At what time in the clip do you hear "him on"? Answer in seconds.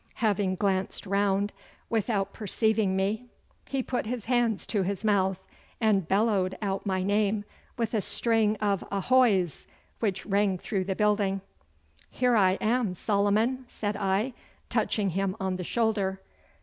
15.11-15.57